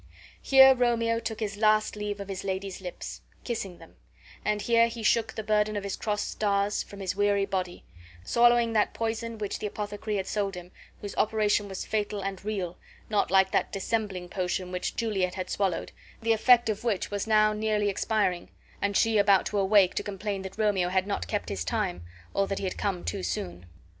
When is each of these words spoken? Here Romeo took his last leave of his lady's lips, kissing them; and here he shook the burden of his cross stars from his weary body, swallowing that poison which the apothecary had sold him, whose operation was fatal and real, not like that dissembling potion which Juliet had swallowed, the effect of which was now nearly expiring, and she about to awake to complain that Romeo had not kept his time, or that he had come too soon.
Here 0.41 0.73
Romeo 0.73 1.19
took 1.19 1.39
his 1.39 1.57
last 1.57 1.95
leave 1.95 2.19
of 2.19 2.27
his 2.27 2.43
lady's 2.43 2.81
lips, 2.81 3.21
kissing 3.43 3.77
them; 3.77 3.97
and 4.43 4.59
here 4.59 4.87
he 4.87 5.03
shook 5.03 5.31
the 5.35 5.43
burden 5.43 5.77
of 5.77 5.83
his 5.83 5.95
cross 5.95 6.23
stars 6.23 6.81
from 6.81 6.99
his 7.01 7.15
weary 7.15 7.45
body, 7.45 7.83
swallowing 8.23 8.73
that 8.73 8.95
poison 8.95 9.37
which 9.37 9.59
the 9.59 9.67
apothecary 9.67 10.15
had 10.17 10.25
sold 10.25 10.55
him, 10.55 10.71
whose 11.01 11.15
operation 11.17 11.69
was 11.69 11.85
fatal 11.85 12.19
and 12.19 12.43
real, 12.43 12.79
not 13.11 13.29
like 13.29 13.51
that 13.51 13.71
dissembling 13.71 14.27
potion 14.27 14.71
which 14.71 14.95
Juliet 14.95 15.35
had 15.35 15.51
swallowed, 15.51 15.91
the 16.19 16.33
effect 16.33 16.67
of 16.67 16.83
which 16.83 17.11
was 17.11 17.27
now 17.27 17.53
nearly 17.53 17.87
expiring, 17.87 18.49
and 18.81 18.97
she 18.97 19.19
about 19.19 19.45
to 19.45 19.59
awake 19.59 19.93
to 19.93 20.01
complain 20.01 20.41
that 20.41 20.57
Romeo 20.57 20.89
had 20.89 21.05
not 21.05 21.27
kept 21.27 21.47
his 21.49 21.63
time, 21.63 22.01
or 22.33 22.47
that 22.47 22.57
he 22.57 22.63
had 22.65 22.75
come 22.75 23.03
too 23.03 23.21
soon. 23.21 23.67